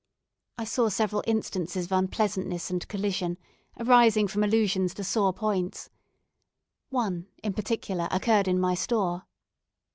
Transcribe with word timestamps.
I 0.57 0.63
saw 0.63 0.89
several 0.89 1.23
instances 1.27 1.85
of 1.85 1.91
unpleasantness 1.91 2.71
and 2.71 2.87
collision, 2.87 3.37
arising 3.79 4.27
from 4.27 4.43
allusions 4.43 4.95
to 4.95 5.03
sore 5.03 5.31
points. 5.31 5.91
One, 6.89 7.27
in 7.43 7.53
particular, 7.53 8.07
occurred 8.09 8.47
in 8.47 8.59
my 8.59 8.73
store. 8.73 9.27